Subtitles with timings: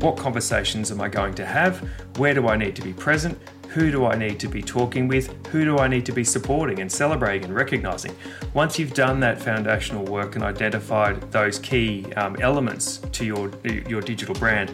[0.00, 1.78] what conversations am I going to have,
[2.16, 5.46] where do I need to be present, who do I need to be talking with,
[5.48, 8.16] who do I need to be supporting and celebrating and recognizing.
[8.52, 14.00] Once you've done that foundational work and identified those key um, elements to your, your
[14.00, 14.72] digital brand,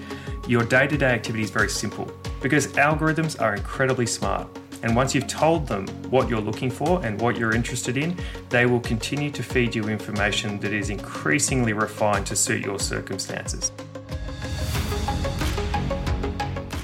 [0.49, 4.49] your day to day activity is very simple because algorithms are incredibly smart.
[4.83, 8.17] And once you've told them what you're looking for and what you're interested in,
[8.51, 13.73] they will continue to feed you information that is increasingly refined to suit your circumstances.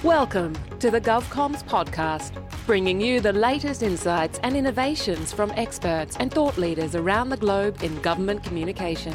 [0.05, 2.35] Welcome to the GovComms podcast,
[2.67, 7.85] bringing you the latest insights and innovations from experts and thought leaders around the globe
[7.85, 9.15] in government communication.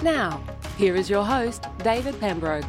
[0.00, 0.40] Now,
[0.78, 2.64] here is your host, David Pembroke.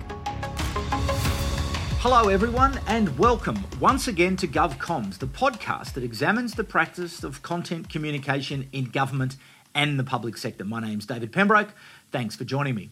[2.00, 7.44] Hello, everyone, and welcome once again to GovComms, the podcast that examines the practice of
[7.44, 9.36] content communication in government
[9.76, 10.66] and the public sector.
[10.66, 11.70] My name's David Pembroke.
[12.12, 12.90] Thanks for joining me.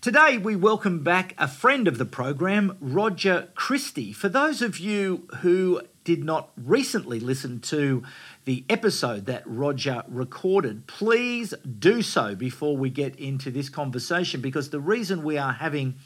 [0.00, 4.14] Today, we welcome back a friend of the program, Roger Christie.
[4.14, 8.02] For those of you who did not recently listen to
[8.46, 14.70] the episode that Roger recorded, please do so before we get into this conversation because
[14.70, 15.96] the reason we are having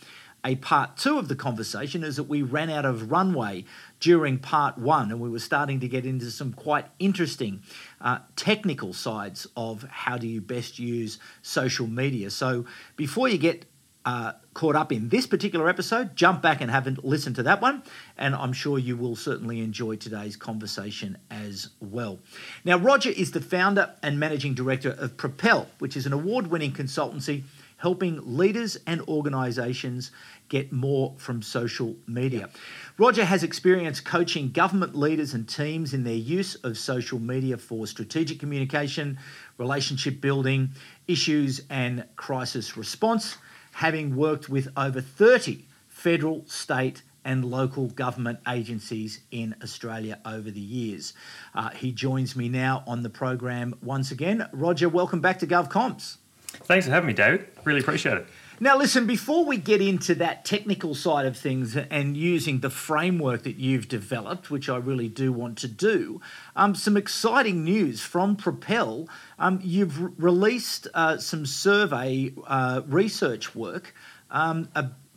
[0.44, 3.64] a part two of the conversation is that we ran out of runway
[4.00, 7.62] during part one and we were starting to get into some quite interesting
[8.00, 12.28] uh, technical sides of how do you best use social media.
[12.28, 13.66] So before you get
[14.04, 17.60] uh, caught up in this particular episode, jump back and have a listen to that
[17.60, 17.82] one,
[18.18, 22.18] and I'm sure you will certainly enjoy today's conversation as well.
[22.64, 26.72] Now, Roger is the founder and managing director of Propel, which is an award winning
[26.72, 27.44] consultancy
[27.84, 30.10] helping leaders and organisations
[30.48, 32.48] get more from social media.
[32.96, 37.86] Roger has experience coaching government leaders and teams in their use of social media for
[37.86, 39.18] strategic communication,
[39.58, 40.70] relationship building,
[41.08, 43.36] issues, and crisis response,
[43.74, 50.60] having worked with over 30 federal, state, and local government agencies in Australia over the
[50.60, 51.14] years.
[51.54, 54.46] Uh, he joins me now on the program once again.
[54.52, 56.18] Roger, welcome back to GovComms.
[56.46, 57.46] Thanks for having me, David.
[57.64, 58.26] Really appreciate it.
[58.60, 63.42] Now, listen, before we get into that technical side of things and using the framework
[63.42, 66.20] that you've developed, which I really do want to do,
[66.54, 69.08] um, some exciting news from Propel.
[69.40, 73.92] Um, you've re- released uh, some survey uh, research work
[74.30, 74.68] um,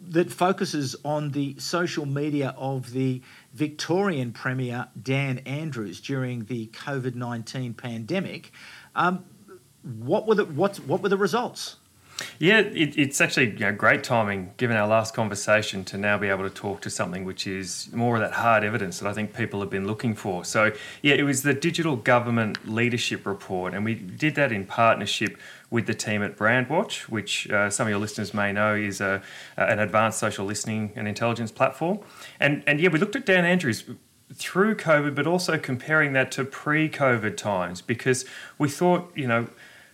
[0.01, 3.21] that focuses on the social media of the
[3.53, 8.51] Victorian Premier Dan Andrews during the COVID 19 pandemic.
[8.95, 9.25] Um,
[9.83, 11.75] what, were the, what, what were the results?
[12.39, 16.27] Yeah, it, it's actually you know, great timing given our last conversation to now be
[16.27, 19.35] able to talk to something which is more of that hard evidence that I think
[19.35, 20.43] people have been looking for.
[20.43, 25.37] So, yeah, it was the Digital Government Leadership Report, and we did that in partnership
[25.69, 29.21] with the team at Brandwatch, which uh, some of your listeners may know is a,
[29.57, 31.99] an advanced social listening and intelligence platform.
[32.39, 33.83] And, and yeah, we looked at Dan Andrews
[34.33, 38.25] through COVID, but also comparing that to pre COVID times because
[38.57, 39.47] we thought, you know,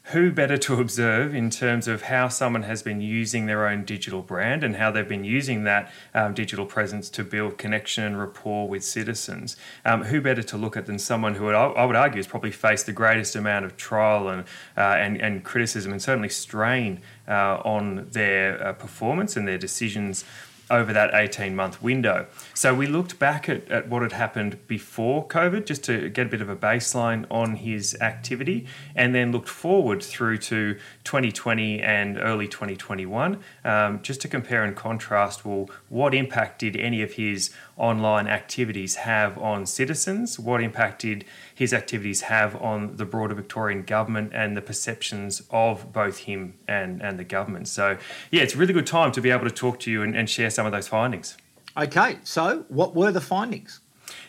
[0.07, 4.21] who better to observe in terms of how someone has been using their own digital
[4.21, 8.67] brand and how they've been using that um, digital presence to build connection and rapport
[8.67, 9.55] with citizens?
[9.85, 12.51] Um, who better to look at than someone who would, I would argue has probably
[12.51, 14.43] faced the greatest amount of trial and
[14.75, 20.25] uh, and, and criticism and certainly strain uh, on their uh, performance and their decisions
[20.69, 22.27] over that 18 month window.
[22.53, 26.29] So we looked back at, at what had happened before COVID just to get a
[26.29, 28.65] bit of a baseline on his activity
[28.95, 34.75] and then looked forward through to 2020 and early 2021 um, just to compare and
[34.75, 40.39] contrast well, what impact did any of his online activities have on citizens?
[40.39, 45.91] What impact did his activities have on the broader Victorian government and the perceptions of
[45.91, 47.67] both him and, and the government?
[47.67, 47.97] So,
[48.31, 50.29] yeah, it's a really good time to be able to talk to you and, and
[50.29, 51.37] share some of those findings.
[51.75, 53.79] Okay, so what were the findings?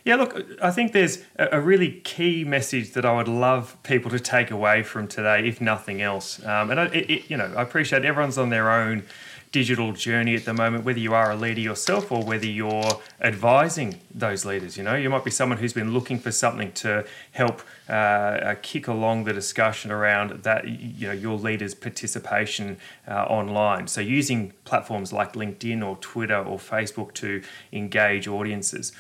[0.05, 4.21] Yeah, look, I think there's a really key message that I would love people to
[4.21, 6.45] take away from today, if nothing else.
[6.45, 9.05] Um, and I, it, you know, I appreciate everyone's on their own
[9.55, 14.01] digital journey at the moment, whether you are a leader yourself or whether you're advising
[14.13, 14.77] those leaders.
[14.77, 18.55] You know, you might be someone who's been looking for something to help uh, uh,
[18.63, 23.87] kick along the discussion around that, you know, your leaders' participation uh, online.
[23.87, 27.41] So using platforms like LinkedIn or Twitter or Facebook to
[27.73, 28.91] engage audiences.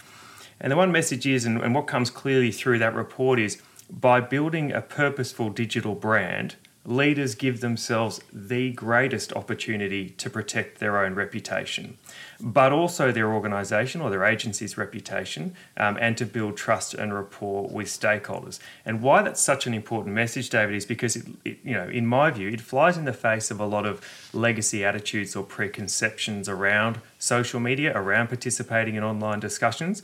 [0.60, 4.20] And the one message is, and, and what comes clearly through that report is, by
[4.20, 6.54] building a purposeful digital brand,
[6.86, 11.96] leaders give themselves the greatest opportunity to protect their own reputation,
[12.40, 17.66] but also their organisation or their agency's reputation, um, and to build trust and rapport
[17.68, 18.58] with stakeholders.
[18.84, 22.06] And why that's such an important message, David, is because it, it, you know, in
[22.06, 26.48] my view, it flies in the face of a lot of legacy attitudes or preconceptions
[26.48, 30.02] around social media, around participating in online discussions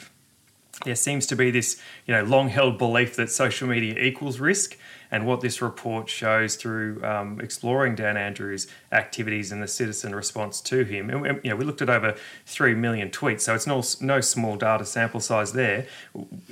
[0.84, 4.78] there seems to be this you know long held belief that social media equals risk
[5.10, 10.60] and what this report shows through um, exploring Dan Andrews' activities and the citizen response
[10.62, 11.10] to him.
[11.10, 12.16] And, you know, we looked at over
[12.46, 15.86] 3 million tweets, so it's no, no small data sample size there.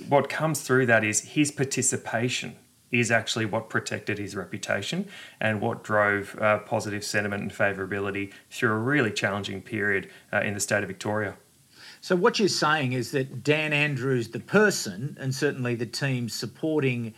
[0.09, 2.57] What comes through that is his participation
[2.91, 5.07] is actually what protected his reputation
[5.41, 10.55] and what drove uh, positive sentiment and favourability through a really challenging period uh, in
[10.55, 11.37] the state of Victoria.
[12.01, 17.13] So, what you're saying is that Dan Andrews, the person, and certainly the team supporting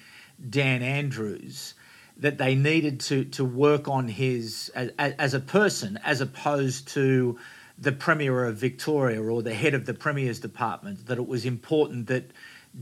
[0.48, 1.74] Dan Andrews,
[2.16, 7.38] that they needed to, to work on his as, as a person as opposed to
[7.78, 12.06] the Premier of Victoria or the head of the Premier's department, that it was important
[12.08, 12.30] that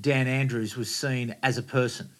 [0.00, 2.10] Dan Andrews was seen as a person.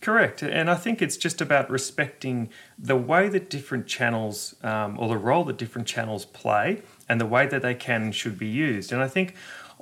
[0.00, 0.42] Correct.
[0.42, 5.16] And I think it's just about respecting the way that different channels um, or the
[5.16, 8.92] role that different channels play and the way that they can and should be used.
[8.92, 9.34] And I think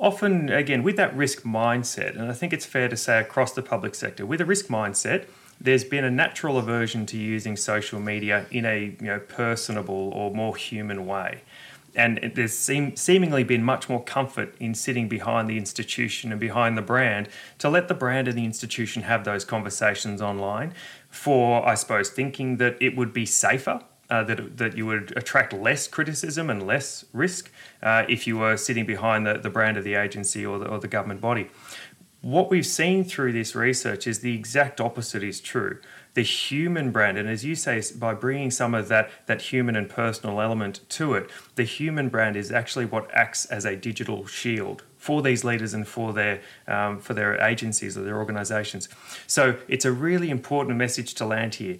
[0.02, 3.62] often, again, with that risk mindset, and I think it's fair to say across the
[3.62, 5.26] public sector, with a risk mindset,
[5.60, 10.34] there's been a natural aversion to using social media in a you know, personable or
[10.34, 11.42] more human way.
[11.94, 16.76] And there's seem, seemingly been much more comfort in sitting behind the institution and behind
[16.76, 17.28] the brand
[17.58, 20.72] to let the brand and the institution have those conversations online
[21.10, 23.82] for, I suppose, thinking that it would be safer
[24.12, 27.50] uh, that, that you would attract less criticism and less risk
[27.82, 30.78] uh, if you were sitting behind the, the brand of the agency or the, or
[30.78, 31.48] the government body.
[32.20, 35.80] What we've seen through this research is the exact opposite is true.
[36.12, 39.88] The human brand, and as you say, by bringing some of that, that human and
[39.88, 44.82] personal element to it, the human brand is actually what acts as a digital shield
[44.98, 48.88] for these leaders and for their um, for their agencies or their organisations.
[49.26, 51.78] So it's a really important message to land here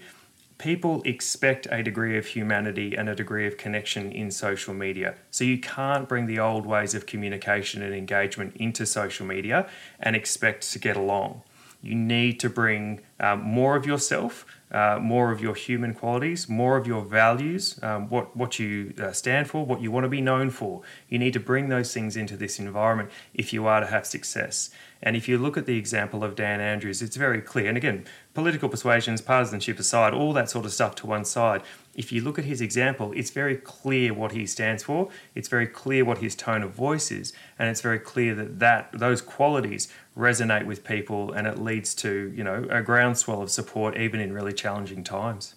[0.62, 5.17] people expect a degree of humanity and a degree of connection in social media.
[5.29, 9.69] So you can't bring the old ways of communication and engagement into social media
[9.99, 11.43] and expect to get along.
[11.82, 16.76] You need to bring um, more of yourself, uh, more of your human qualities, more
[16.76, 20.20] of your values, um, what, what you uh, stand for, what you want to be
[20.20, 20.82] known for.
[21.09, 24.70] You need to bring those things into this environment if you are to have success.
[25.02, 27.69] And if you look at the example of Dan Andrews, it's very clear.
[27.69, 28.04] And again,
[28.34, 31.62] political persuasions, partisanship aside, all that sort of stuff to one side.
[31.94, 35.08] If you look at his example, it's very clear what he stands for.
[35.34, 38.90] It's very clear what his tone of voice is, and it's very clear that, that
[38.93, 43.96] those qualities resonate with people, and it leads to you know a groundswell of support
[43.96, 45.54] even in really challenging times.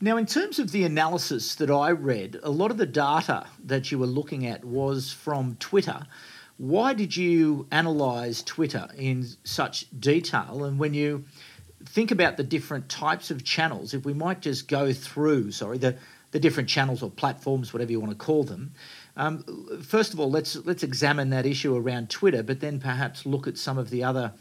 [0.00, 3.90] Now, in terms of the analysis that I read, a lot of the data that
[3.90, 6.06] you were looking at was from Twitter.
[6.58, 10.64] Why did you analyse Twitter in such detail?
[10.64, 11.24] And when you
[11.84, 15.96] think about the different types of channels, if we might just go through, sorry, the,
[16.32, 18.72] the different channels or platforms, whatever you want to call them.
[19.16, 19.44] Um,
[19.82, 23.56] first of all, let's let's examine that issue around Twitter, but then perhaps look at
[23.56, 24.32] some of the other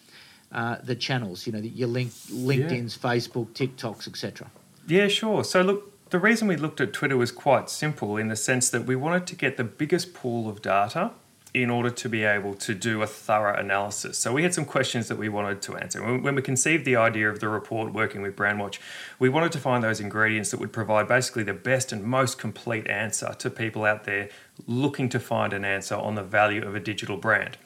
[0.52, 1.48] uh, the channels.
[1.48, 3.12] You know, your link, LinkedIn's, yeah.
[3.12, 4.50] Facebook, TikToks, etc.
[4.88, 5.44] Yeah, sure.
[5.44, 8.86] So look, the reason we looked at Twitter was quite simple in the sense that
[8.86, 11.12] we wanted to get the biggest pool of data
[11.54, 14.18] in order to be able to do a thorough analysis.
[14.18, 16.02] So we had some questions that we wanted to answer.
[16.02, 18.80] When we conceived the idea of the report working with Brandwatch,
[19.18, 22.88] we wanted to find those ingredients that would provide basically the best and most complete
[22.88, 24.30] answer to people out there
[24.66, 27.58] looking to find an answer on the value of a digital brand.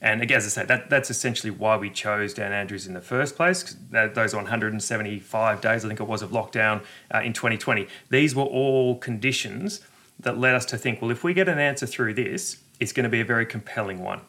[0.00, 3.00] And again, as I said, that, that's essentially why we chose Dan Andrews in the
[3.00, 3.76] first place.
[3.90, 6.82] Those 175 days, I think it was, of lockdown
[7.14, 9.80] uh, in 2020, these were all conditions
[10.20, 13.04] that led us to think, well, if we get an answer through this, it's going
[13.04, 14.20] to be a very compelling one.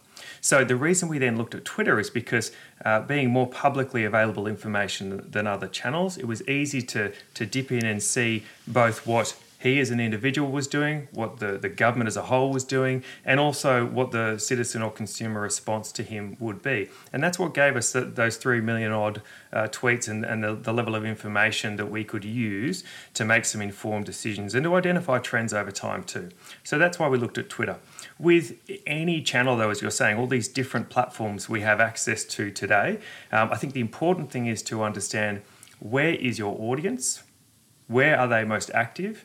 [0.41, 2.51] So the reason we then looked at Twitter is because
[2.85, 7.71] uh, being more publicly available information than other channels, it was easy to to dip
[7.71, 12.07] in and see both what he as an individual was doing, what the, the government
[12.07, 16.37] as a whole was doing, and also what the citizen or consumer response to him
[16.39, 16.89] would be.
[17.11, 20.53] And that's what gave us the, those 3 million odd uh, tweets and, and the,
[20.53, 22.83] the level of information that we could use
[23.15, 26.29] to make some informed decisions and to identify trends over time too.
[26.63, 27.77] So that's why we looked at Twitter.
[28.19, 32.49] With any channel, though, as you're saying, all these different platforms we have access to
[32.49, 32.99] today,
[33.31, 35.41] um, I think the important thing is to understand
[35.79, 37.23] where is your audience,
[37.87, 39.23] where are they most active,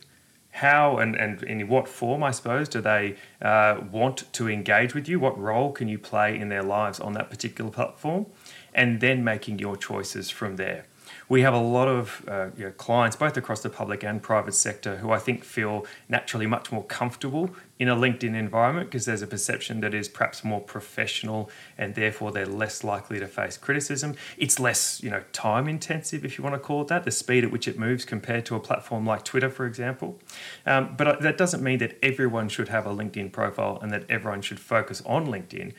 [0.53, 5.09] how and, and in what form, I suppose, do they uh, want to engage with
[5.09, 5.19] you?
[5.19, 8.27] What role can you play in their lives on that particular platform?
[8.75, 10.85] And then making your choices from there.
[11.29, 14.55] We have a lot of uh, you know, clients, both across the public and private
[14.55, 19.23] sector, who I think feel naturally much more comfortable in a LinkedIn environment because there's
[19.23, 24.15] a perception that is perhaps more professional and therefore they're less likely to face criticism.
[24.37, 27.45] It's less, you know, time intensive, if you want to call it that, the speed
[27.45, 30.19] at which it moves compared to a platform like Twitter, for example.
[30.65, 34.43] Um, but that doesn't mean that everyone should have a LinkedIn profile and that everyone
[34.43, 35.73] should focus on LinkedIn.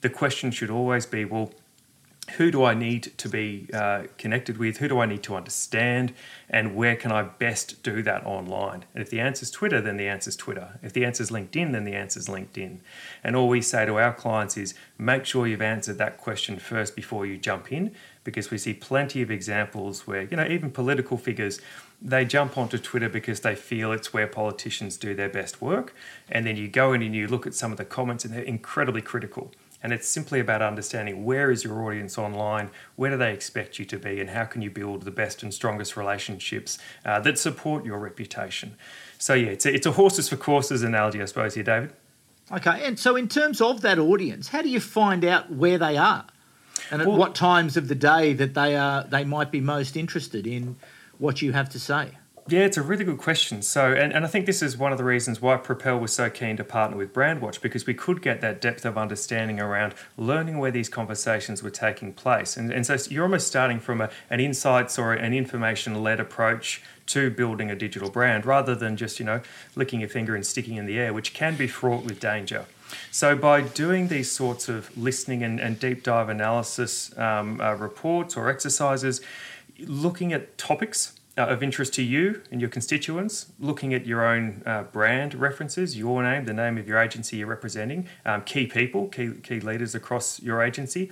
[0.00, 1.52] The question should always be, well,
[2.36, 4.78] who do I need to be uh, connected with?
[4.78, 6.12] Who do I need to understand?
[6.48, 8.84] And where can I best do that online?
[8.94, 10.78] And if the answer is Twitter, then the answer is Twitter.
[10.82, 12.78] If the answer is LinkedIn, then the answer is LinkedIn.
[13.22, 16.96] And all we say to our clients is make sure you've answered that question first
[16.96, 17.92] before you jump in,
[18.24, 21.60] because we see plenty of examples where, you know, even political figures,
[22.02, 25.94] they jump onto Twitter because they feel it's where politicians do their best work.
[26.28, 28.42] And then you go in and you look at some of the comments and they're
[28.42, 29.52] incredibly critical.
[29.82, 33.84] And it's simply about understanding where is your audience online, where do they expect you
[33.86, 37.84] to be, and how can you build the best and strongest relationships uh, that support
[37.84, 38.76] your reputation.
[39.18, 41.92] So, yeah, it's a, it's a horses for courses analogy, I suppose, here, David.
[42.52, 45.96] Okay, and so in terms of that audience, how do you find out where they
[45.96, 46.26] are?
[46.90, 49.96] And at well, what times of the day that they are they might be most
[49.96, 50.76] interested in
[51.18, 52.18] what you have to say?
[52.50, 53.62] Yeah, it's a really good question.
[53.62, 56.28] So, and, and I think this is one of the reasons why Propel was so
[56.28, 60.58] keen to partner with Brandwatch because we could get that depth of understanding around learning
[60.58, 62.56] where these conversations were taking place.
[62.56, 66.82] And, and so you're almost starting from a, an insights or an information led approach
[67.06, 69.42] to building a digital brand rather than just, you know,
[69.76, 72.66] licking your finger and sticking in the air, which can be fraught with danger.
[73.12, 78.36] So, by doing these sorts of listening and, and deep dive analysis um, uh, reports
[78.36, 79.20] or exercises,
[79.78, 84.62] looking at topics uh, of interest to you and your constituents, looking at your own
[84.66, 89.08] uh, brand references, your name, the name of your agency you're representing, um, key people,
[89.08, 91.10] key, key leaders across your agency.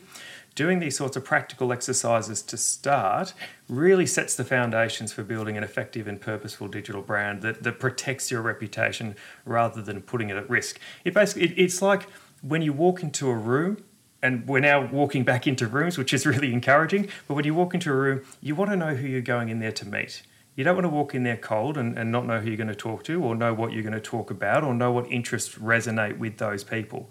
[0.54, 3.32] Doing these sorts of practical exercises to start
[3.68, 8.30] really sets the foundations for building an effective and purposeful digital brand that, that protects
[8.30, 10.78] your reputation rather than putting it at risk.
[11.04, 12.08] It basically it, it's like
[12.42, 13.84] when you walk into a room
[14.22, 17.08] and we're now walking back into rooms, which is really encouraging.
[17.26, 19.60] But when you walk into a room, you want to know who you're going in
[19.60, 20.22] there to meet.
[20.56, 22.66] You don't want to walk in there cold and, and not know who you're going
[22.66, 25.54] to talk to, or know what you're going to talk about, or know what interests
[25.54, 27.08] resonate with those people.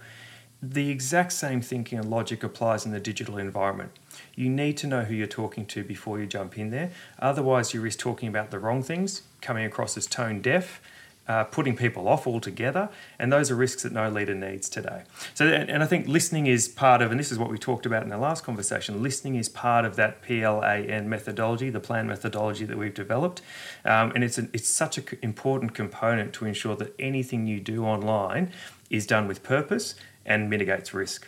[0.61, 3.91] The exact same thinking and logic applies in the digital environment.
[4.35, 6.91] You need to know who you're talking to before you jump in there.
[7.19, 10.81] Otherwise, you risk talking about the wrong things, coming across as tone deaf,
[11.27, 15.03] uh, putting people off altogether, and those are risks that no leader needs today.
[15.34, 18.03] So, and I think listening is part of, and this is what we talked about
[18.03, 19.03] in the last conversation.
[19.03, 23.41] Listening is part of that PLAN methodology, the plan methodology that we've developed,
[23.84, 27.86] um, and it's an, it's such an important component to ensure that anything you do
[27.86, 28.51] online
[28.89, 31.27] is done with purpose and mitigates risk.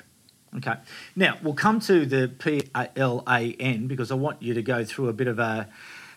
[0.56, 0.76] Okay.
[1.16, 5.28] Now we'll come to the PLAN because I want you to go through a bit
[5.28, 5.70] of a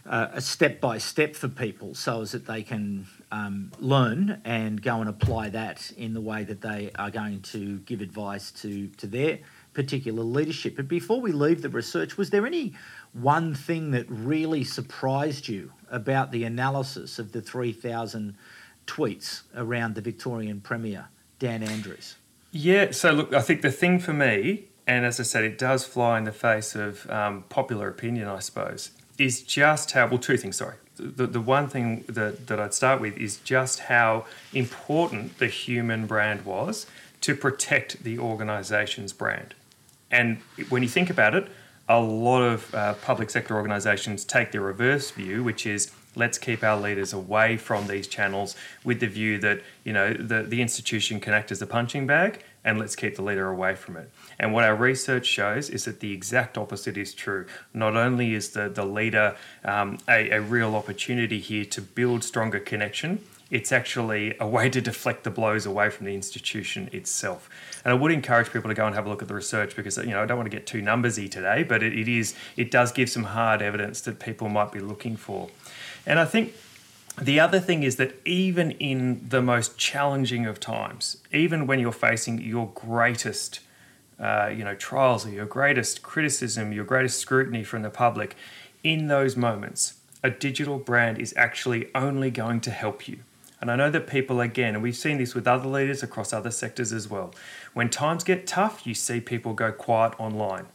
[0.05, 5.01] a step by step for people so as that they can um, learn and go
[5.01, 9.07] and apply that in the way that they are going to give advice to, to
[9.07, 9.39] their
[9.73, 10.77] particular leadership.
[10.77, 12.75] But before we leave the research, was there any
[13.15, 18.37] one thing that really surprised you about the analysis of the 3,000
[18.87, 21.07] tweets around the Victorian Premier,
[21.39, 22.17] Dan Andrews?
[22.51, 25.87] Yeah, so look, I think the thing for me, and as I said, it does
[25.87, 30.37] fly in the face of um, popular opinion, I suppose, is just how, well, two
[30.37, 35.39] things, sorry the, the one thing that, that I'd start with is just how important
[35.39, 36.87] the human brand was
[37.23, 39.55] to protect the organization's brand.
[40.11, 41.49] And when you think about it,
[41.89, 46.63] a lot of uh, public sector organizations take the reverse view, which is let's keep
[46.63, 51.21] our leaders away from these channels with the view that you know the, the institution
[51.21, 54.11] can act as a punching bag and let's keep the leader away from it.
[54.43, 57.47] And what our research shows is that the exact opposite is true.
[57.73, 62.59] Not only is the, the leader um, a, a real opportunity here to build stronger
[62.59, 67.49] connection, it's actually a way to deflect the blows away from the institution itself.
[67.85, 69.97] And I would encourage people to go and have a look at the research because
[69.99, 72.73] you know I don't want to get too numbersy today, but it, it is it
[72.73, 75.51] does give some hard evidence that people might be looking for.
[76.05, 76.55] And I think
[77.21, 81.93] the other thing is that even in the most challenging of times, even when you're
[81.93, 83.61] facing your greatest,
[84.19, 88.37] uh, you know, trials or your greatest criticism, your greatest scrutiny from the public,
[88.85, 93.19] in those moments, a digital brand is actually only going to help you.
[93.61, 96.50] And I know that people, again, and we've seen this with other leaders across other
[96.50, 97.33] sectors as well,
[97.75, 100.66] when times get tough, you see people go quiet online.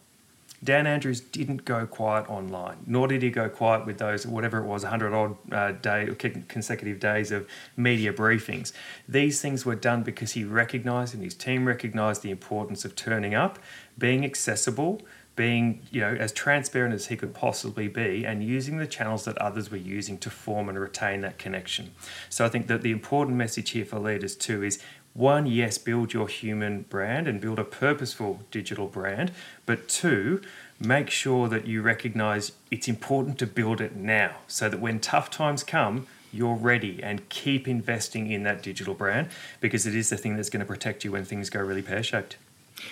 [0.63, 4.65] Dan Andrews didn't go quiet online, nor did he go quiet with those, whatever it
[4.65, 6.09] was, 100 odd uh, day,
[6.47, 8.71] consecutive days of media briefings.
[9.07, 13.35] These things were done because he recognised and his team recognised the importance of turning
[13.35, 13.59] up,
[13.97, 15.01] being accessible,
[15.37, 19.37] being you know as transparent as he could possibly be and using the channels that
[19.37, 21.91] others were using to form and retain that connection
[22.27, 24.81] so i think that the important message here for leaders too is
[25.17, 29.31] one yes build your human brand and build a purposeful digital brand
[29.65, 30.39] but two
[30.79, 35.31] make sure that you recognize it's important to build it now so that when tough
[35.31, 39.27] times come you're ready and keep investing in that digital brand
[39.59, 42.37] because it is the thing that's going to protect you when things go really pear-shaped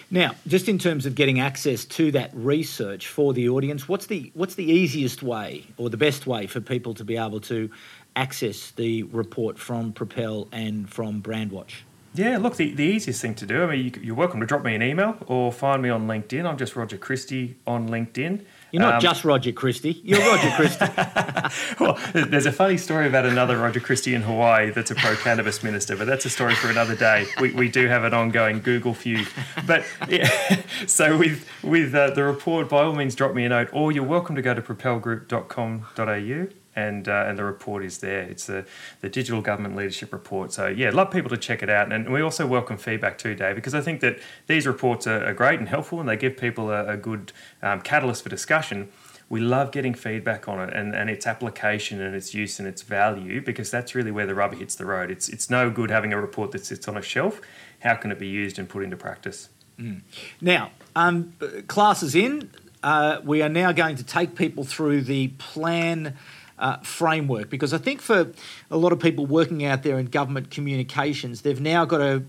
[0.09, 4.31] now, just in terms of getting access to that research for the audience, what's the
[4.33, 7.69] what's the easiest way or the best way for people to be able to
[8.15, 11.83] access the report from Propel and from Brandwatch?
[12.15, 14.63] Yeah, look, the, the easiest thing to do, I mean, you, are welcome to drop
[14.63, 16.45] me an email or find me on LinkedIn.
[16.45, 18.45] I'm just Roger Christie on LinkedIn.
[18.71, 20.01] You're not um, just Roger Christie.
[20.03, 20.85] You're Roger Christie.
[21.79, 25.61] well, there's a funny story about another Roger Christie in Hawaii that's a pro cannabis
[25.61, 27.25] minister, but that's a story for another day.
[27.41, 29.27] We, we do have an ongoing Google feud.
[29.67, 30.29] But yeah,
[30.87, 34.03] so with with uh, the report, by all means, drop me a note, or you're
[34.03, 38.21] welcome to go to propelgroup.com.au and uh, and the report is there.
[38.21, 38.65] It's the
[39.01, 40.51] the digital government leadership report.
[40.51, 43.55] So yeah, love people to check it out, and we also welcome feedback too, Dave,
[43.55, 46.71] because I think that these reports are, are great and helpful, and they give people
[46.71, 48.89] a, a good um, catalyst for discussion.
[49.27, 52.83] We love getting feedback on it and, and its application and its use and its
[52.83, 55.09] value because that's really where the rubber hits the road.
[55.09, 57.41] It's it's no good having a report that sits on a shelf.
[57.79, 59.49] How can it be used and put into practice?
[59.79, 60.01] Mm.
[60.41, 61.33] Now, um,
[61.67, 62.51] classes in.
[62.83, 66.15] Uh, we are now going to take people through the plan
[66.57, 68.31] uh, framework because I think for
[68.71, 72.23] a lot of people working out there in government communications, they've now got to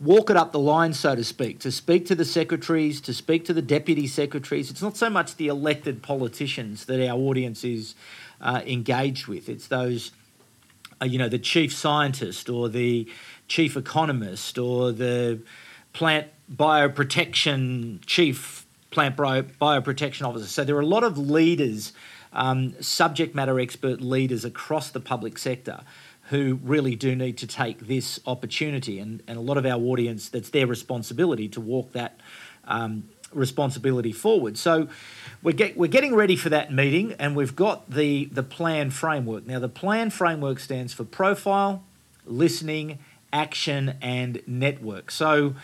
[0.00, 3.44] walk it up the line, so to speak, to speak to the secretaries, to speak
[3.46, 4.70] to the deputy secretaries.
[4.70, 7.94] It's not so much the elected politicians that our audience is
[8.40, 10.12] uh, engaged with, it's those,
[11.02, 13.10] uh, you know, the chief scientist or the
[13.48, 15.40] chief economist or the
[15.92, 20.46] plant bioprotection chief plant bio, bioprotection officer.
[20.46, 21.92] So there are a lot of leaders
[22.32, 25.80] um, subject matter expert leaders across the public sector
[26.30, 28.98] who really do need to take this opportunity.
[28.98, 32.20] And, and a lot of our audience, that's their responsibility to walk that
[32.66, 34.58] um, responsibility forward.
[34.58, 34.88] So
[35.42, 39.46] we're, get, we're getting ready for that meeting and we've got the, the plan framework.
[39.46, 41.82] Now, the plan framework stands for profile,
[42.26, 42.98] listening,
[43.32, 45.10] action, and network.
[45.10, 45.54] So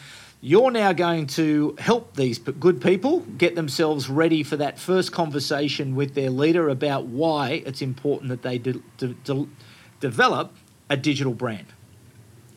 [0.44, 5.97] you're now going to help these good people get themselves ready for that first conversation
[5.97, 9.49] with their leader about why it's important that they de- de- de-
[10.00, 10.54] develop
[10.90, 11.69] a digital brand.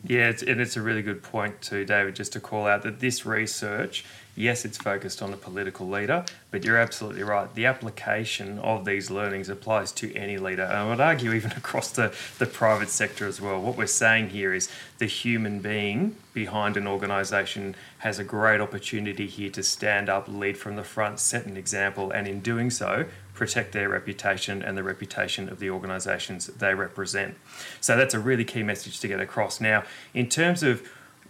[0.04, 3.00] Yeah, it's, and it's a really good point too, David, just to call out that
[3.00, 4.04] this research
[4.38, 7.52] yes, it's focused on a political leader, but you're absolutely right.
[7.54, 10.62] The application of these learnings applies to any leader.
[10.62, 13.60] And I would argue even across the, the private sector as well.
[13.60, 19.26] What we're saying here is the human being behind an organisation has a great opportunity
[19.26, 23.06] here to stand up, lead from the front, set an example, and in doing so,
[23.34, 27.36] protect their reputation and the reputation of the organisations they represent.
[27.80, 29.60] So that's a really key message to get across.
[29.60, 30.82] Now, in terms of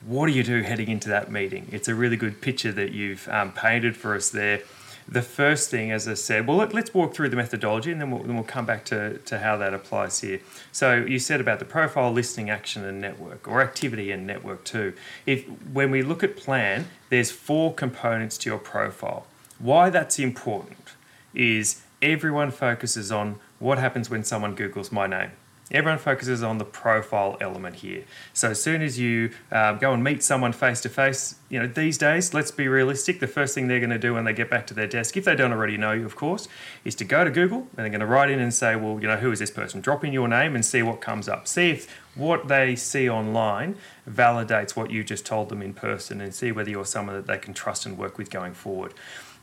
[0.06, 1.68] what do you do heading into that meeting?
[1.72, 4.62] It's a really good picture that you've um, painted for us there.
[5.10, 8.10] The first thing, as I said, well, let, us walk through the methodology and then
[8.10, 10.40] we'll, then we'll come back to, to how that applies here.
[10.70, 14.92] So, you said about the profile, listening, action, and network, or activity and network too.
[15.24, 19.26] If When we look at plan, there's four components to your profile.
[19.58, 20.90] Why that's important
[21.34, 25.30] is everyone focuses on what happens when someone Googles my name
[25.70, 28.04] Everyone focuses on the profile element here.
[28.32, 31.66] So as soon as you um, go and meet someone face to face, you know
[31.66, 33.20] these days, let's be realistic.
[33.20, 35.26] The first thing they're going to do when they get back to their desk, if
[35.26, 36.48] they don't already know you, of course,
[36.84, 39.06] is to go to Google and they're going to write in and say, well, you
[39.06, 39.82] know, who is this person?
[39.82, 41.46] Drop in your name and see what comes up.
[41.46, 43.76] See if what they see online
[44.08, 47.38] validates what you just told them in person, and see whether you're someone that they
[47.38, 48.94] can trust and work with going forward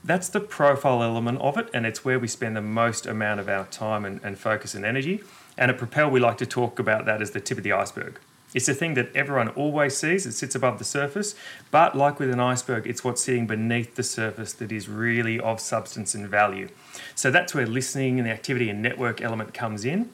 [0.03, 3.49] that's the profile element of it, and it's where we spend the most amount of
[3.49, 5.23] our time and, and focus and energy.
[5.57, 8.19] And at Propel, we like to talk about that as the tip of the iceberg.
[8.53, 11.35] It's the thing that everyone always sees, it sits above the surface,
[11.71, 15.59] but like with an iceberg, it's what's sitting beneath the surface that is really of
[15.59, 16.69] substance and value.
[17.15, 20.09] So that's where listening and the activity and network element comes in.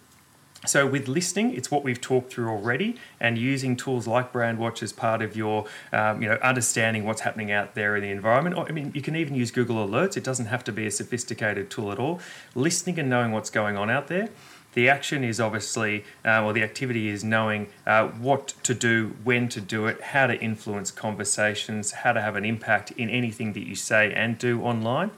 [0.65, 4.93] So with listening, it's what we've talked through already, and using tools like Brandwatch as
[4.93, 8.55] part of your, um, you know, understanding what's happening out there in the environment.
[8.55, 10.17] Or, I mean, you can even use Google Alerts.
[10.17, 12.19] It doesn't have to be a sophisticated tool at all.
[12.53, 14.29] Listening and knowing what's going on out there.
[14.73, 19.49] The action is obviously, uh, or the activity is knowing uh, what to do, when
[19.49, 23.67] to do it, how to influence conversations, how to have an impact in anything that
[23.67, 25.11] you say and do online.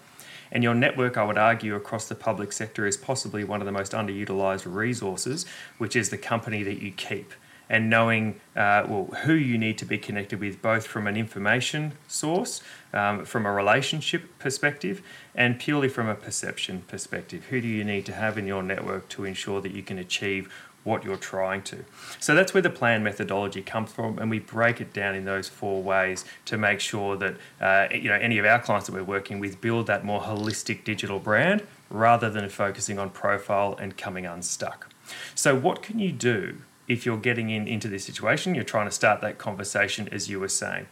[0.51, 3.71] And your network, I would argue, across the public sector is possibly one of the
[3.71, 5.45] most underutilized resources,
[5.79, 7.33] which is the company that you keep.
[7.69, 11.93] And knowing uh, well who you need to be connected with, both from an information
[12.07, 12.61] source,
[12.93, 15.01] um, from a relationship perspective,
[15.35, 17.45] and purely from a perception perspective.
[17.45, 20.49] Who do you need to have in your network to ensure that you can achieve
[20.83, 21.85] what you're trying to.
[22.19, 25.47] So that's where the plan methodology comes from, and we break it down in those
[25.47, 29.03] four ways to make sure that uh, you know any of our clients that we're
[29.03, 34.25] working with build that more holistic digital brand rather than focusing on profile and coming
[34.25, 34.89] unstuck.
[35.35, 36.57] So what can you do
[36.93, 38.55] if you're getting in into this situation?
[38.55, 40.87] You're trying to start that conversation as you were saying.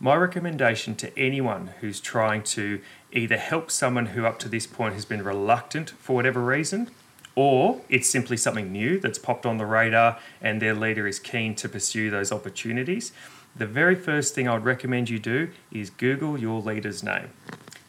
[0.00, 2.80] My recommendation to anyone who's trying to
[3.12, 6.90] either help someone who up to this point has been reluctant for whatever reason
[7.36, 11.54] or it's simply something new that's popped on the radar and their leader is keen
[11.56, 13.12] to pursue those opportunities.
[13.56, 17.30] The very first thing I would recommend you do is Google your leader's name.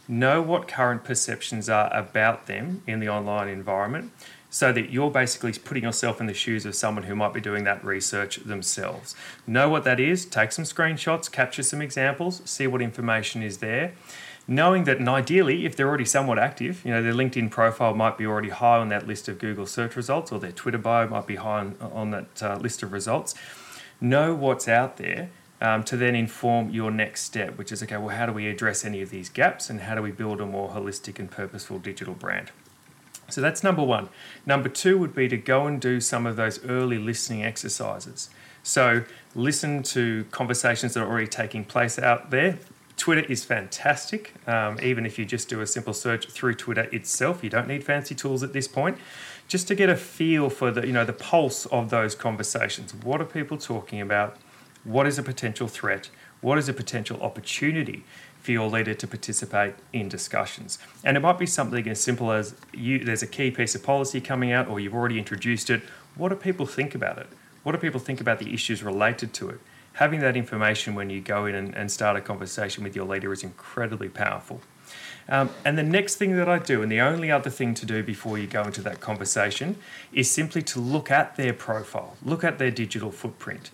[0.08, 4.12] Know what current perceptions are about them in the online environment
[4.56, 7.66] so that you're basically putting yourself in the shoes of someone who might be doing
[7.66, 9.14] that research themselves.
[9.46, 13.92] Know what that is, take some screenshots, capture some examples, see what information is there
[14.48, 18.16] knowing that and ideally if they're already somewhat active you know their linkedin profile might
[18.16, 21.26] be already high on that list of google search results or their twitter bio might
[21.26, 23.34] be high on, on that uh, list of results
[24.00, 28.16] know what's out there um, to then inform your next step which is okay well
[28.16, 30.70] how do we address any of these gaps and how do we build a more
[30.70, 32.52] holistic and purposeful digital brand
[33.30, 34.10] so that's number one
[34.46, 38.30] number two would be to go and do some of those early listening exercises
[38.64, 39.04] so
[39.36, 42.58] listen to conversations that are already taking place out there
[42.98, 44.34] Twitter is fantastic.
[44.48, 47.84] Um, even if you just do a simple search through Twitter itself, you don't need
[47.84, 48.98] fancy tools at this point.
[49.48, 52.94] Just to get a feel for the you know the pulse of those conversations.
[52.94, 54.38] What are people talking about?
[54.84, 56.10] What is a potential threat?
[56.42, 58.04] What is a potential opportunity
[58.46, 60.80] for your leader to participate in discussions?
[61.04, 64.22] And it might be something as simple as you there's a key piece of policy
[64.22, 65.82] coming out, or you've already introduced it.
[66.16, 67.28] What do people think about it?
[67.64, 69.60] What do people think about the issues related to it?
[69.96, 73.32] having that information when you go in and, and start a conversation with your leader
[73.34, 74.62] is incredibly powerful.
[75.28, 78.04] Um, and the next thing that I do, and the only other thing to do
[78.04, 79.78] before you go into that conversation,
[80.14, 83.72] is simply to look at their profile, look at their digital footprint,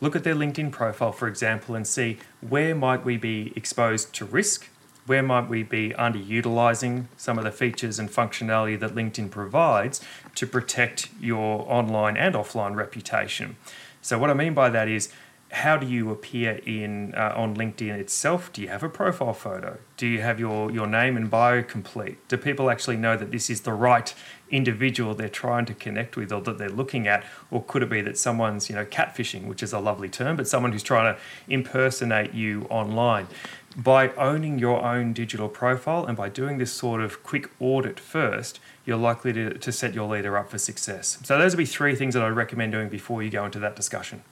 [0.00, 4.24] look at their LinkedIn profile, for example, and see where might we be exposed to
[4.24, 4.68] risk,
[5.06, 10.00] where might we be underutilizing some of the features and functionality that LinkedIn provides
[10.34, 13.56] to protect your online and offline reputation.
[14.02, 15.12] So, what I mean by that is
[15.50, 18.52] how do you appear in uh, on LinkedIn itself?
[18.52, 19.78] Do you have a profile photo?
[19.96, 22.16] Do you have your, your name and bio complete?
[22.28, 24.14] Do people actually know that this is the right
[24.50, 27.24] individual they're trying to connect with or that they're looking at?
[27.50, 30.46] Or could it be that someone's, you know, catfishing, which is a lovely term, but
[30.46, 33.26] someone who's trying to impersonate you online?
[33.74, 38.60] By owning your own digital profile and by doing this sort of quick audit first,
[38.84, 41.18] you're likely to, to set your leader up for success.
[41.24, 43.76] So those would be three things that I'd recommend doing before you go into that
[43.76, 44.22] discussion.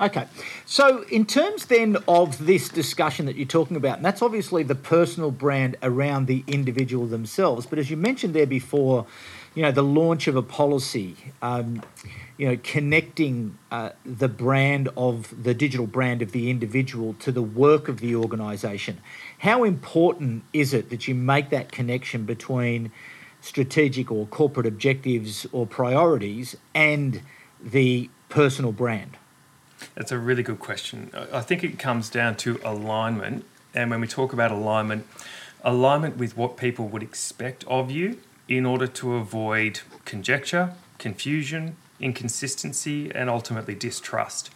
[0.00, 0.26] Okay.
[0.66, 4.74] So, in terms then of this discussion that you're talking about, and that's obviously the
[4.74, 9.06] personal brand around the individual themselves, but as you mentioned there before,
[9.54, 11.80] you know, the launch of a policy, um,
[12.36, 17.42] you know, connecting uh, the brand of the digital brand of the individual to the
[17.42, 19.00] work of the organisation.
[19.38, 22.90] How important is it that you make that connection between
[23.40, 27.22] strategic or corporate objectives or priorities and
[27.62, 29.18] the personal brand?
[29.94, 31.10] That's a really good question.
[31.32, 33.44] I think it comes down to alignment.
[33.74, 35.06] And when we talk about alignment,
[35.62, 38.18] alignment with what people would expect of you
[38.48, 44.50] in order to avoid conjecture, confusion, inconsistency, and ultimately distrust.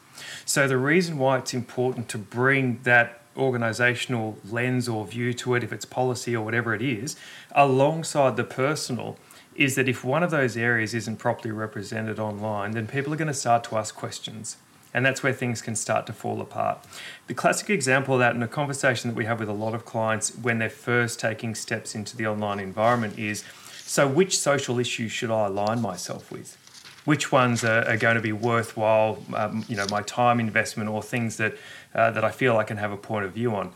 [0.45, 5.63] So, the reason why it's important to bring that organizational lens or view to it,
[5.63, 7.17] if it's policy or whatever it is,
[7.53, 9.17] alongside the personal,
[9.55, 13.29] is that if one of those areas isn't properly represented online, then people are going
[13.29, 14.57] to start to ask questions.
[14.99, 16.85] And that's where things can start to fall apart.
[17.29, 19.85] The classic example of that in a conversation that we have with a lot of
[19.85, 23.45] clients when they're first taking steps into the online environment is
[23.83, 26.59] so, which social issues should I align myself with?
[27.05, 31.01] Which ones are, are going to be worthwhile, um, you know, my time investment or
[31.01, 31.55] things that,
[31.95, 33.71] uh, that I feel I can have a point of view on?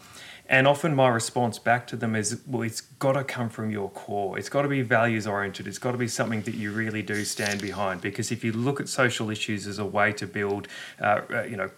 [0.48, 3.88] And often my response back to them is, well, it's got to come from your
[3.90, 4.38] core.
[4.38, 5.66] It's got to be values oriented.
[5.66, 8.00] It's got to be something that you really do stand behind.
[8.00, 10.68] Because if you look at social issues as a way to build,
[11.00, 11.70] uh, uh, you know,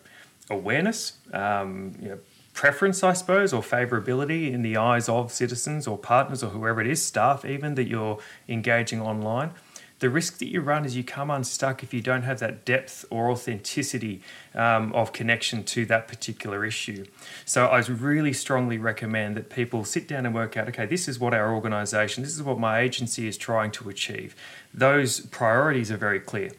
[0.51, 2.19] awareness, um, you know,
[2.55, 6.87] preference, I suppose, or favourability in the eyes of citizens or partners or whoever it
[6.87, 9.51] is, staff even that you're engaging online,
[10.05, 13.07] the risk that you run is you come unstuck if you don't have that depth
[13.09, 14.21] or authenticity
[14.55, 17.07] um, of connection to that particular issue.
[17.47, 21.19] So I really strongly recommend that people sit down and work out okay, this is
[21.19, 24.37] what our organisation, this is what my agency is trying to achieve.
[24.75, 26.51] Those priorities are very clear.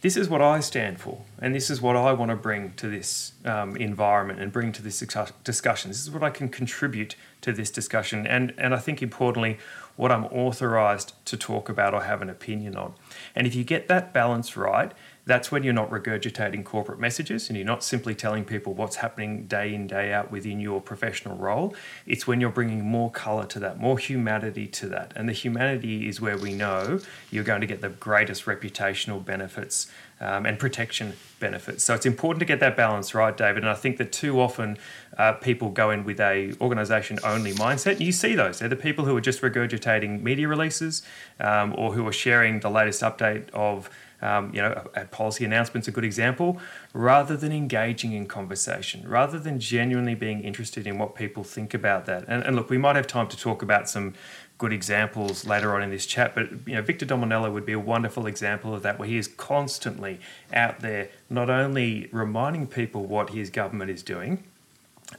[0.00, 2.88] this is what I stand for, and this is what I want to bring to
[2.88, 5.00] this um, environment and bring to this
[5.42, 5.90] discussion.
[5.90, 9.58] This is what I can contribute to this discussion, and and I think importantly,
[9.96, 12.94] what I'm authorised to talk about or have an opinion on.
[13.34, 14.92] And if you get that balance right,
[15.24, 19.46] that's when you're not regurgitating corporate messages and you're not simply telling people what's happening
[19.46, 21.74] day in, day out within your professional role.
[22.06, 25.12] It's when you're bringing more colour to that, more humanity to that.
[25.16, 29.90] And the humanity is where we know you're going to get the greatest reputational benefits
[30.20, 31.84] um, and protection benefits.
[31.84, 33.62] So it's important to get that balance right, David.
[33.62, 34.78] And I think that too often
[35.18, 37.92] uh, people go in with a organisation only mindset.
[37.92, 38.58] And you see those.
[38.58, 41.02] They're the people who are just regurgitating media releases
[41.40, 43.90] um, or who are sharing the latest update of
[44.22, 46.58] um, you know, a, a policy announcement's a good example,
[46.94, 52.06] rather than engaging in conversation, rather than genuinely being interested in what people think about
[52.06, 52.24] that.
[52.26, 54.14] And, and look, we might have time to talk about some
[54.58, 57.78] good examples later on in this chat, but you know, Victor Dominello would be a
[57.78, 60.18] wonderful example of that, where he is constantly
[60.52, 64.44] out there, not only reminding people what his government is doing,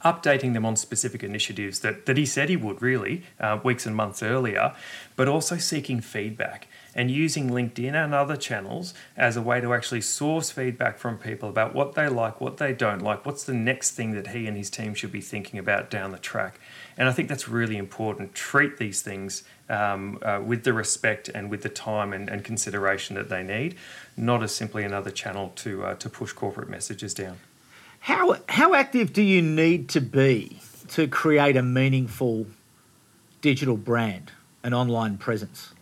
[0.04, 3.96] updating them on specific initiatives that, that he said he would really uh, weeks and
[3.96, 4.74] months earlier,
[5.16, 10.00] but also seeking feedback and using LinkedIn and other channels as a way to actually
[10.00, 13.92] source feedback from people about what they like, what they don't like, what's the next
[13.92, 16.60] thing that he and his team should be thinking about down the track.
[16.96, 18.34] And I think that's really important.
[18.34, 23.16] Treat these things um, uh, with the respect and with the time and, and, consideration
[23.16, 23.76] that they need,
[24.16, 27.36] not as simply another channel to, uh, to push corporate messages down.
[28.00, 32.46] How, how active do you need to be to create a meaningful
[33.40, 34.32] digital brand,
[34.62, 35.74] an online presence?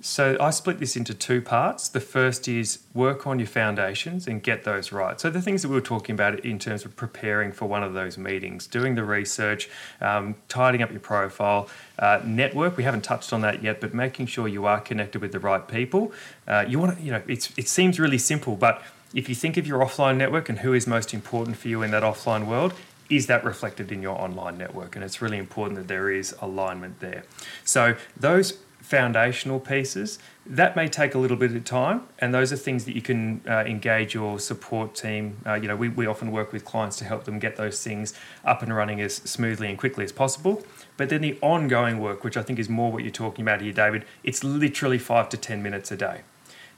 [0.00, 1.88] So I split this into two parts.
[1.88, 5.20] The first is work on your foundations and get those right.
[5.20, 7.94] So the things that we were talking about in terms of preparing for one of
[7.94, 9.68] those meetings, doing the research,
[10.00, 12.76] um, tidying up your profile, uh, network.
[12.76, 15.66] We haven't touched on that yet, but making sure you are connected with the right
[15.66, 16.12] people.
[16.46, 18.82] Uh, you want to, you know, it's it seems really simple, but
[19.14, 21.90] if you think of your offline network and who is most important for you in
[21.92, 22.74] that offline world,
[23.08, 24.94] is that reflected in your online network?
[24.94, 27.24] And it's really important that there is alignment there.
[27.64, 30.18] So those foundational pieces.
[30.46, 33.42] That may take a little bit of time, and those are things that you can
[33.46, 35.36] uh, engage your support team.
[35.44, 38.14] Uh, you know, we, we often work with clients to help them get those things
[38.46, 40.64] up and running as smoothly and quickly as possible.
[40.96, 43.74] But then the ongoing work, which I think is more what you're talking about here,
[43.74, 46.22] David, it's literally five to 10 minutes a day.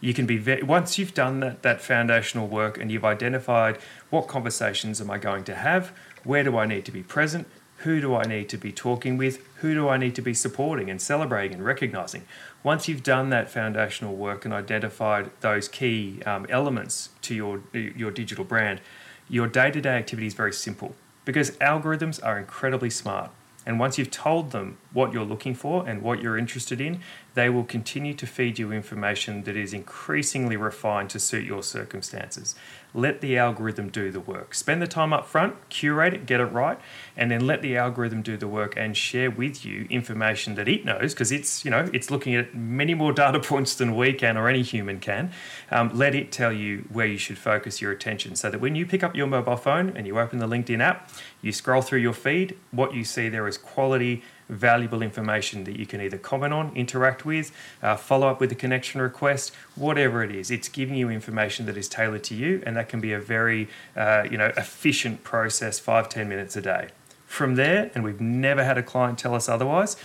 [0.00, 4.28] You can be very, once you've done that, that foundational work and you've identified what
[4.28, 5.92] conversations am I going to have,
[6.24, 7.46] where do I need to be present,
[7.78, 9.42] who do I need to be talking with?
[9.56, 12.24] Who do I need to be supporting and celebrating and recognizing?
[12.62, 18.10] Once you've done that foundational work and identified those key um, elements to your, your
[18.10, 18.82] digital brand,
[19.30, 23.30] your day to day activity is very simple because algorithms are incredibly smart.
[23.70, 26.98] And once you've told them what you're looking for and what you're interested in,
[27.34, 32.56] they will continue to feed you information that is increasingly refined to suit your circumstances.
[32.94, 34.54] Let the algorithm do the work.
[34.54, 36.78] Spend the time up front, curate it, get it right,
[37.16, 40.84] and then let the algorithm do the work and share with you information that it
[40.84, 44.36] knows because it's you know it's looking at many more data points than we can
[44.36, 45.30] or any human can.
[45.70, 48.86] Um, let it tell you where you should focus your attention so that when you
[48.86, 51.10] pick up your mobile phone and you open the LinkedIn app,
[51.42, 55.86] you scroll through your feed, what you see there is quality valuable information that you
[55.86, 60.34] can either comment on, interact with, uh, follow up with a connection request, whatever it
[60.34, 60.50] is.
[60.50, 63.68] It's giving you information that is tailored to you, and that can be a very
[63.96, 66.88] uh, you know efficient process, five ten minutes a day.
[67.26, 69.96] From there, and we've never had a client tell us otherwise.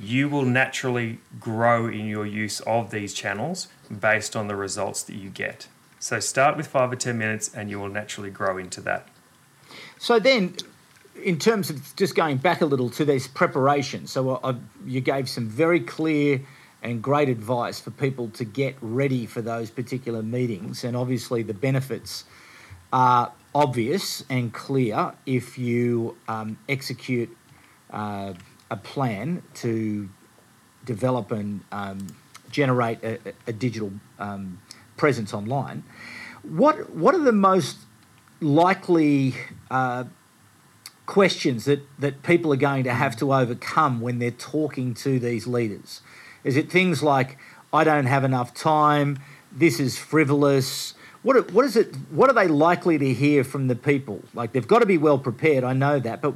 [0.00, 5.16] You will naturally grow in your use of these channels based on the results that
[5.16, 5.66] you get.
[5.98, 9.08] So start with five or 10 minutes and you will naturally grow into that.
[9.98, 10.54] So then,
[11.22, 14.54] in terms of just going back a little to this preparation, so I,
[14.86, 16.40] you gave some very clear
[16.82, 21.54] and great advice for people to get ready for those particular meetings, and obviously the
[21.54, 22.24] benefits
[22.92, 27.36] are obvious and clear if you um, execute
[27.90, 28.32] uh,
[28.70, 30.08] a plan to
[30.84, 32.06] develop and um,
[32.50, 34.60] generate a, a digital um,
[34.96, 35.82] presence online.
[36.42, 37.76] What what are the most
[38.40, 39.34] likely
[39.70, 40.04] uh,
[41.08, 45.46] questions that, that people are going to have to overcome when they're talking to these
[45.46, 46.02] leaders?
[46.44, 47.38] Is it things like,
[47.72, 49.18] I don't have enough time,
[49.50, 50.92] this is frivolous?
[51.22, 51.96] What, what is it?
[52.10, 54.22] What are they likely to hear from the people?
[54.34, 55.64] Like they've got to be well prepared.
[55.64, 56.34] I know that, but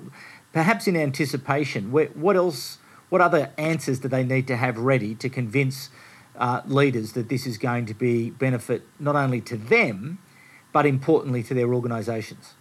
[0.55, 2.79] perhaps in anticipation, what else?
[3.11, 5.91] What other answers do they need to have ready to convince
[6.35, 10.19] uh, leaders that this is going to be benefit not only to them,
[10.73, 12.55] but importantly to their organisations?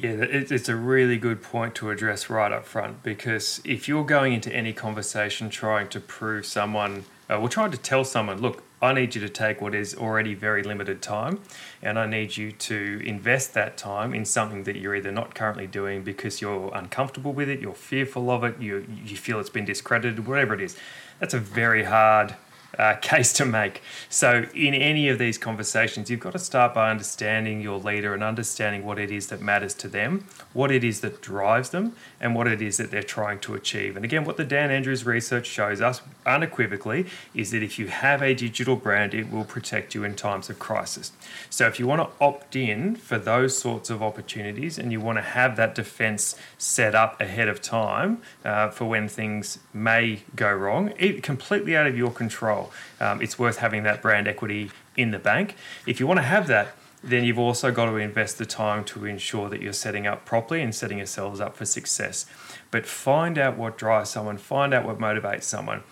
[0.00, 4.32] Yeah, it's a really good point to address right up front because if you're going
[4.32, 9.16] into any conversation trying to prove someone, uh, trying to tell someone, look, I need
[9.16, 11.40] you to take what is already very limited time
[11.82, 15.66] and I need you to invest that time in something that you're either not currently
[15.66, 19.64] doing because you're uncomfortable with it, you're fearful of it, you, you feel it's been
[19.64, 20.76] discredited, whatever it is.
[21.18, 22.36] That's a very hard
[22.78, 23.82] uh, case to make.
[24.08, 28.22] So, in any of these conversations, you've got to start by understanding your leader and
[28.22, 32.34] understanding what it is that matters to them, what it is that drives them, and
[32.34, 33.96] what it is that they're trying to achieve.
[33.96, 38.22] And again, what the Dan Andrews research shows us unequivocally is that if you have
[38.22, 41.12] a digital brand, it will protect you in times of crisis.
[41.50, 45.18] So, if you want to opt in for those sorts of opportunities and you want
[45.18, 50.52] to have that defense set up ahead of time uh, for when things may go
[50.52, 52.57] wrong, it, completely out of your control,
[53.00, 55.54] um, it's worth having that brand equity in the bank.
[55.86, 56.68] If you want to have that,
[57.02, 60.62] then you've also got to invest the time to ensure that you're setting up properly
[60.62, 62.26] and setting yourselves up for success.
[62.70, 65.82] But find out what drives someone, find out what motivates someone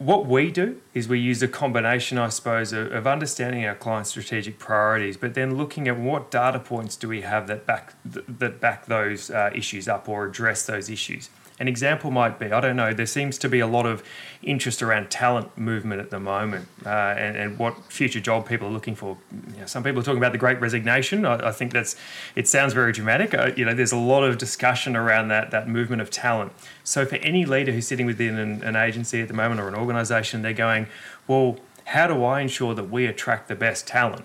[0.00, 4.08] what we do is we use a combination, I suppose, of, of, understanding our client's
[4.08, 8.60] strategic priorities, but then looking at what data points do we have that back that
[8.60, 11.28] back those uh, issues up or address those issues.
[11.60, 14.02] An example might be I don't know, there seems to be a lot of
[14.42, 18.70] interest around talent movement at the moment uh, and, and, what future job people are
[18.70, 19.18] looking for.
[19.52, 21.26] You know, some people are talking about the great resignation.
[21.26, 21.96] I, I think that's
[22.34, 23.34] it sounds very dramatic.
[23.34, 26.52] Uh, you know, there's a lot of discussion around that, that movement of talent.
[26.82, 29.74] So for any leader who's sitting within an, an agency at the moment or an
[29.74, 30.86] organization, they're going,
[31.28, 34.24] well, how do I ensure that we attract the best talent?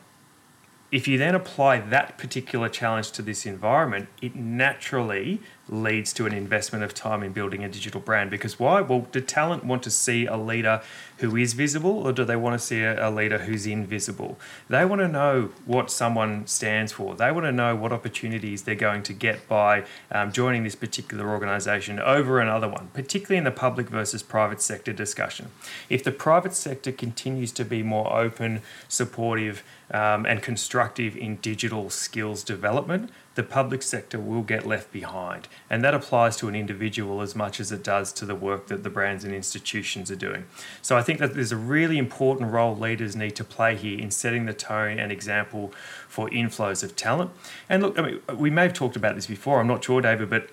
[0.92, 6.34] If you then apply that particular challenge to this environment, it naturally leads to an
[6.34, 8.30] investment of time in building a digital brand.
[8.30, 8.82] Because why?
[8.82, 10.82] Well, do talent want to see a leader
[11.18, 14.38] who is visible, or do they want to see a, a, leader who's invisible?
[14.70, 17.16] They want to know what someone stands for.
[17.16, 21.30] They want to know what opportunities they're going to get by um, joining this particular
[21.30, 25.50] organisation over another one, particularly in the public versus private sector discussion.
[25.90, 31.90] If the private sector continues to be more open, supportive, um, and constructive in digital
[31.90, 35.48] skills development, the public sector will get left behind.
[35.70, 38.84] And that applies to an individual as much as it does to the work that
[38.84, 40.46] the brands and institutions are doing.
[40.82, 44.12] So I think that there's a really important role leaders need to play here in
[44.12, 45.74] setting the tone and example
[46.08, 47.32] for inflows of talent.
[47.70, 50.30] And look, I mean, we may have talked about this before, I'm not sure, David,
[50.30, 50.50] but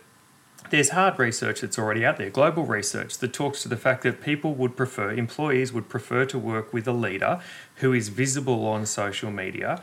[0.70, 4.20] there's hard research that's already out there, global research that talks to the fact that
[4.22, 7.40] people would prefer, employees would prefer to work with a leader
[7.76, 9.82] who is visible on social media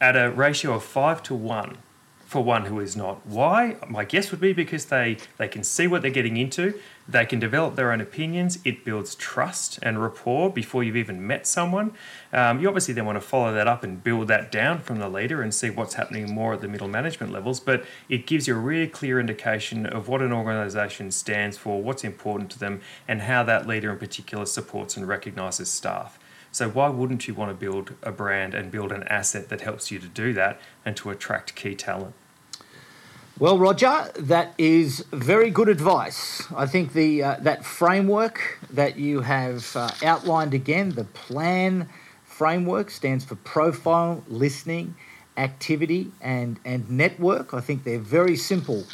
[0.00, 1.78] at a ratio of five to one
[2.26, 3.24] for one who is not.
[3.24, 3.76] Why?
[3.88, 7.38] My guess would be because they, they can see what they're getting into, they can
[7.38, 11.92] develop their own opinions, it builds trust and rapport before you've even met someone.
[12.32, 15.08] Um, you obviously then want to follow that up and build that down from the
[15.08, 18.56] leader and see what's happening more at the middle management levels, but it gives you
[18.56, 23.22] a really clear indication of what an organisation stands for, what's important to them, and
[23.22, 26.18] how that leader in particular supports and recognises staff.
[26.56, 29.90] So why wouldn't you want to build a brand and build an asset that helps
[29.90, 32.14] you to do that and to attract key talent?
[33.38, 36.50] Well, Roger, that is very good advice.
[36.56, 41.90] I think the uh, that framework that you have uh, outlined again, the plan
[42.24, 44.94] framework stands for profile, listening,
[45.36, 47.52] activity, and and network.
[47.52, 48.86] I think they're very simple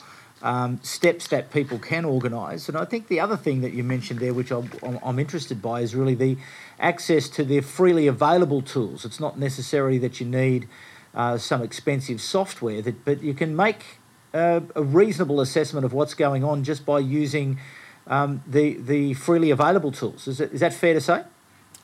[0.42, 2.68] um, steps that people can organise.
[2.68, 4.68] And I think the other thing that you mentioned there, which I'm,
[5.02, 6.36] I'm interested by, is really the
[6.82, 9.04] access to their freely available tools.
[9.04, 10.68] It's not necessary that you need
[11.14, 13.98] uh, some expensive software, that, but you can make
[14.34, 17.58] uh, a reasonable assessment of what's going on just by using
[18.06, 20.26] um, the the freely available tools.
[20.26, 21.22] Is, it, is that fair to say?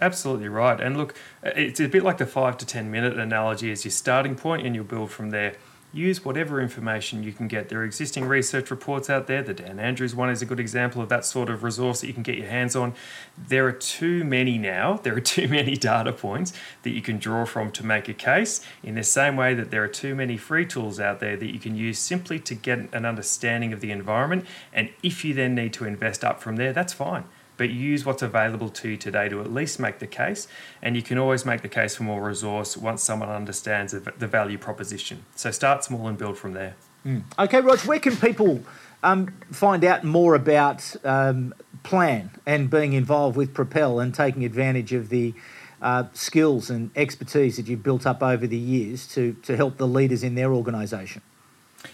[0.00, 0.80] Absolutely right.
[0.80, 4.34] And look, it's a bit like the five to ten minute analogy as your starting
[4.34, 5.54] point, and you'll build from there
[5.98, 7.68] use whatever information you can get.
[7.68, 9.42] There are existing research reports out there.
[9.42, 12.14] The Dan Andrews one is a good example of that sort of resource that you
[12.14, 12.94] can get your hands on.
[13.36, 17.44] There are too many now, there are too many data points that you can draw
[17.44, 20.64] from to make a case, in the same way that there are too many free
[20.64, 24.46] tools out there that you can use simply to get an understanding of the environment.
[24.72, 27.24] And if you then need to invest up from there, that's fine
[27.58, 30.48] but use what's available to you today to at least make the case.
[30.80, 34.56] And you can always make the case for more resource once someone understands the value
[34.56, 35.26] proposition.
[35.36, 36.76] So start small and build from there.
[37.04, 37.24] Mm.
[37.38, 38.62] Okay, Rog, where can people
[39.02, 44.92] um, find out more about um, Plan and being involved with Propel and taking advantage
[44.92, 45.34] of the
[45.80, 49.86] uh, skills and expertise that you've built up over the years to, to help the
[49.86, 51.22] leaders in their organisation?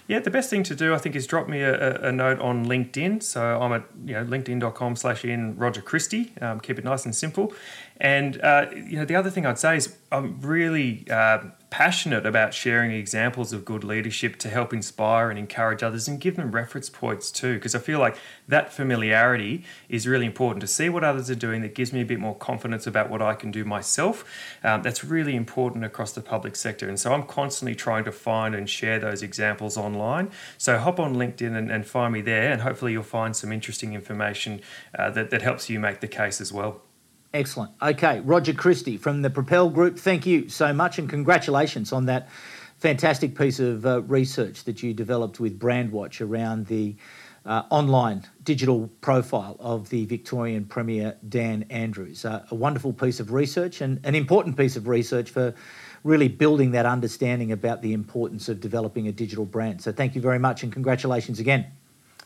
[0.09, 2.67] Yeah, the best thing to do, I think, is drop me a, a note on
[2.67, 3.23] LinkedIn.
[3.23, 6.33] So I'm at you know linkedin.com slash in Roger Christie.
[6.41, 7.53] Um, keep it nice and simple.
[7.99, 11.45] And uh, you know the other thing I'd say is I'm really uh,
[11.75, 16.37] passionate about sharing examples of good leadership to help inspire and encourage others and give
[16.37, 17.55] them reference points too.
[17.55, 18.17] Because I feel like
[18.47, 22.05] that familiarity is really important to see what others are doing that gives me a
[22.05, 24.25] bit more confidence about what I can do myself.
[24.63, 26.89] Um, that's really important across the public sector.
[26.89, 30.31] And so I'm constantly trying to find and share those examples online.
[30.57, 33.95] So hop on LinkedIn and, and find me there, and hopefully you'll find some interesting
[33.95, 34.61] information
[34.97, 36.83] uh, that, that helps you make the case as well.
[37.35, 37.73] Excellent.
[37.83, 42.29] Okay, Roger Christie from the Propel Group, thank you so much and congratulations on that
[42.79, 46.95] fantastic piece of uh, research that you developed with Brandwatch around the
[47.45, 52.25] uh, online digital profile of the Victorian Premier Dan Andrews.
[52.25, 55.57] Uh, a wonderful piece of research and an important piece of research for
[56.05, 59.83] really building that understanding about the importance of developing a digital brand.
[59.83, 61.67] So thank you very much and congratulations again.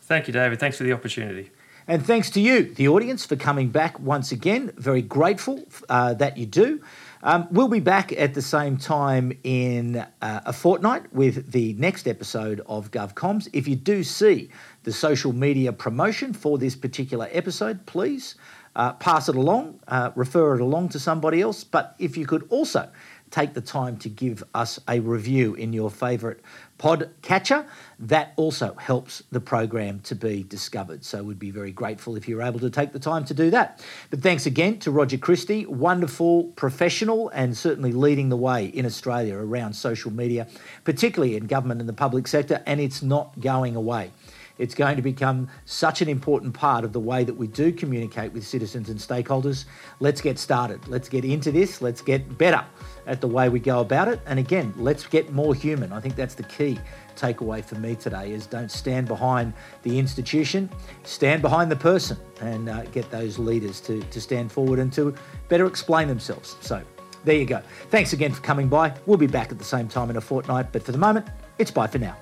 [0.02, 0.60] Thank you, David.
[0.60, 1.50] Thanks for the opportunity.
[1.90, 4.72] And thanks to you, the audience, for coming back once again.
[4.76, 6.82] Very grateful uh, that you do.
[7.22, 12.06] Um, we'll be back at the same time in uh, a fortnight with the next
[12.06, 13.48] episode of GovComms.
[13.54, 14.50] If you do see
[14.82, 18.34] the social media promotion for this particular episode, please
[18.76, 21.64] uh, pass it along, uh, refer it along to somebody else.
[21.64, 22.90] But if you could also
[23.30, 26.38] take the time to give us a review in your favourite
[26.78, 27.66] podcatcher.
[27.98, 31.04] That also helps the program to be discovered.
[31.04, 33.84] So we'd be very grateful if you're able to take the time to do that.
[34.10, 39.36] But thanks again to Roger Christie, wonderful professional and certainly leading the way in Australia
[39.36, 40.46] around social media,
[40.84, 44.12] particularly in government and the public sector, and it's not going away.
[44.58, 48.32] It's going to become such an important part of the way that we do communicate
[48.32, 49.66] with citizens and stakeholders.
[50.00, 50.86] Let's get started.
[50.88, 51.80] Let's get into this.
[51.80, 52.64] Let's get better
[53.08, 54.20] at the way we go about it.
[54.26, 55.92] And again, let's get more human.
[55.92, 56.78] I think that's the key
[57.16, 59.52] takeaway for me today is don't stand behind
[59.82, 60.70] the institution,
[61.02, 65.14] stand behind the person and uh, get those leaders to, to stand forward and to
[65.48, 66.56] better explain themselves.
[66.60, 66.82] So
[67.24, 67.62] there you go.
[67.90, 68.94] Thanks again for coming by.
[69.06, 71.26] We'll be back at the same time in a fortnight, but for the moment,
[71.58, 72.16] it's bye for now.